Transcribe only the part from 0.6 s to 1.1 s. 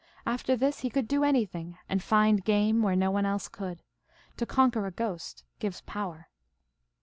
he could